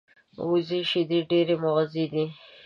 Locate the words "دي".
2.13-2.25